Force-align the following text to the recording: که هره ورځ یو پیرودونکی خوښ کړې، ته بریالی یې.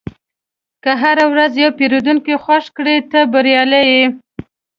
که 0.83 0.91
هره 1.01 1.25
ورځ 1.31 1.51
یو 1.63 1.71
پیرودونکی 1.77 2.35
خوښ 2.43 2.65
کړې، 2.77 2.95
ته 3.11 3.19
بریالی 3.31 3.83
یې. 3.93 4.05